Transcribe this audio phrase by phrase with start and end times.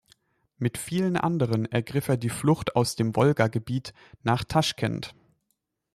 [0.57, 3.93] Mit vielen anderen ergriff er die Flucht aus dem Wolgagebiet
[4.23, 5.13] nach Taschkent.